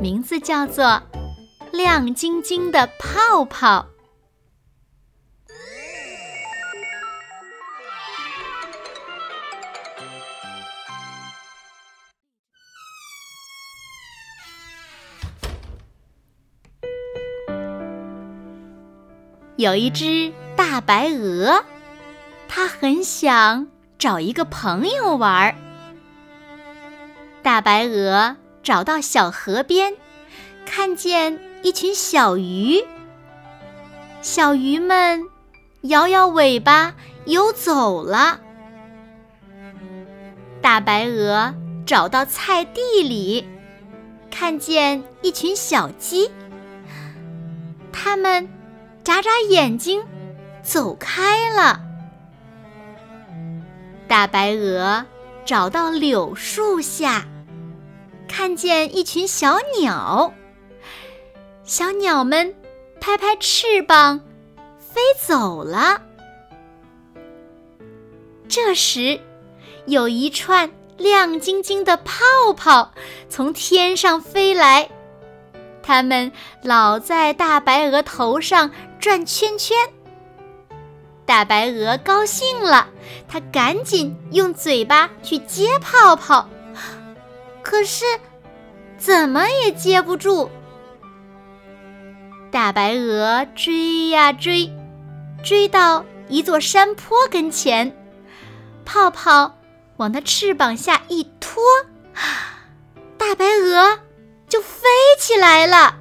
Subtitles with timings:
[0.00, 0.84] 名字叫做
[1.72, 3.80] 《亮晶晶的泡泡》。
[19.56, 21.64] 有一只大白鹅，
[22.48, 25.54] 它很想找一个朋友玩儿。
[27.42, 28.36] 大白鹅。
[28.64, 29.94] 找到小河边，
[30.64, 32.82] 看见一群小鱼。
[34.22, 35.26] 小鱼们
[35.82, 36.94] 摇摇尾巴
[37.26, 38.40] 游走了。
[40.62, 41.54] 大白鹅
[41.84, 43.46] 找到菜地里，
[44.30, 46.30] 看见一群小鸡。
[47.92, 48.48] 它们
[49.04, 50.02] 眨眨眼睛
[50.62, 51.82] 走开了。
[54.08, 55.04] 大白鹅
[55.44, 57.26] 找到柳树下。
[58.28, 60.34] 看见一群小鸟，
[61.64, 62.54] 小鸟们
[63.00, 64.20] 拍拍翅膀
[64.78, 66.02] 飞走了。
[68.48, 69.20] 这时，
[69.86, 72.24] 有一串亮晶晶的泡
[72.56, 72.92] 泡
[73.28, 74.88] 从天上飞来，
[75.82, 76.30] 它们
[76.62, 78.70] 老在大白鹅头上
[79.00, 79.76] 转圈圈。
[81.26, 82.88] 大白鹅高兴了，
[83.26, 86.48] 它赶紧用嘴巴去接泡泡。
[87.64, 88.04] 可是，
[88.98, 90.50] 怎么也接不住。
[92.52, 94.70] 大白鹅追呀追，
[95.42, 97.96] 追到一座山坡跟前，
[98.84, 99.58] 泡泡
[99.96, 101.62] 往它翅膀下一拖，
[103.18, 103.98] 大白鹅
[104.46, 104.86] 就飞
[105.18, 105.96] 起来了。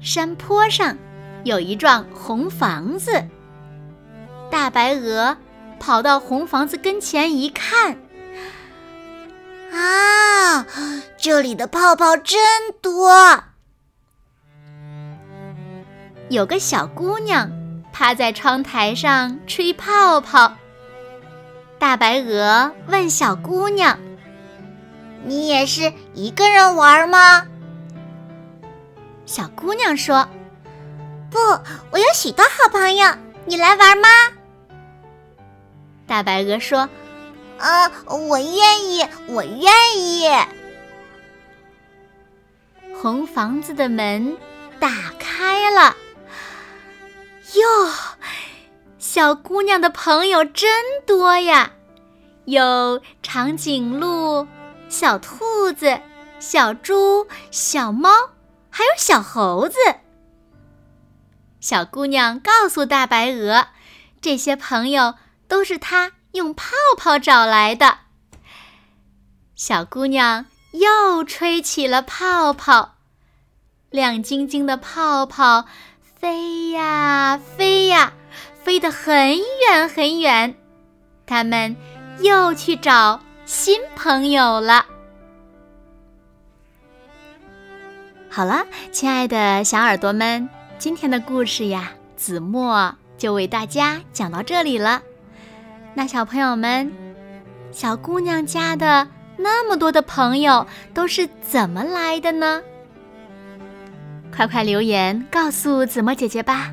[0.00, 0.96] 山坡上
[1.44, 3.24] 有一幢红房子，
[4.48, 5.36] 大白鹅
[5.78, 7.98] 跑到红房子跟前一看。
[9.72, 10.66] 啊，
[11.16, 12.38] 这里的泡泡真
[12.80, 13.44] 多！
[16.30, 17.50] 有个小姑娘
[17.92, 20.54] 趴在窗台上吹泡泡。
[21.78, 23.98] 大白鹅问小姑娘
[25.24, 27.46] ：“你也是一个人玩吗？”
[29.24, 30.28] 小姑娘说
[31.30, 31.38] ：“不，
[31.90, 33.14] 我有许多好朋友，
[33.46, 34.08] 你来玩吗？”
[36.06, 36.88] 大白鹅说。
[37.58, 40.28] 啊，我愿意，我愿意。
[43.00, 44.36] 红房子的门
[44.80, 45.96] 打开了，
[47.54, 47.92] 哟，
[48.98, 51.72] 小姑娘的朋友真多呀，
[52.44, 54.46] 有长颈鹿、
[54.88, 56.00] 小兔子、
[56.40, 58.10] 小猪、小猫，
[58.70, 59.78] 还有小猴子。
[61.60, 63.68] 小姑娘告诉大白鹅，
[64.20, 65.14] 这些朋友
[65.46, 66.12] 都是她。
[66.32, 66.66] 用泡
[66.96, 67.98] 泡找来的，
[69.54, 72.96] 小姑娘又吹起了泡泡，
[73.90, 75.64] 亮晶晶的泡泡
[76.00, 78.12] 飞呀飞呀，
[78.62, 80.54] 飞得很远很远。
[81.26, 81.74] 他们
[82.20, 84.86] 又去找新朋友了。
[88.30, 95.02] 好了，亲爱的小耳朵们，今天的故事呀，子墨就为大家讲到这里了。
[95.94, 96.92] 那小朋友们，
[97.72, 102.62] 小姑娘家的那么多的朋友都是怎么来的呢？
[104.34, 106.72] 快快留言告诉子墨姐姐吧。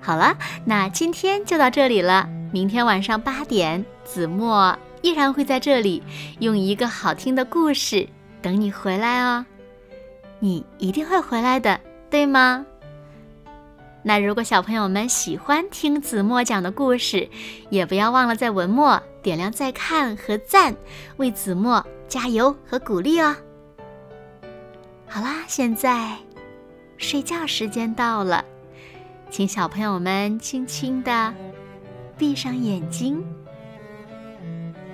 [0.00, 2.28] 好了，那今天就到这里了。
[2.50, 6.02] 明天晚上八点，子墨依然会在这里，
[6.40, 8.08] 用一个好听的故事
[8.40, 9.44] 等你回来哦。
[10.40, 11.78] 你一定会回来的，
[12.10, 12.64] 对吗？
[14.02, 17.28] 那如果小朋友们喜欢听子墨讲的故事，
[17.68, 20.74] 也不要忘了在文末点亮再看和赞，
[21.16, 23.34] 为子墨加油和鼓励哦。
[25.06, 26.16] 好啦，现在
[26.96, 28.44] 睡觉时间到了，
[29.30, 31.34] 请小朋友们轻轻的
[32.16, 33.22] 闭上眼睛，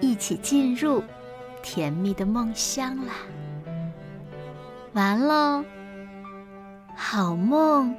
[0.00, 1.02] 一起进入
[1.60, 3.12] 甜蜜的梦乡啦。
[4.92, 5.64] 完喽，
[6.94, 7.94] 好梦。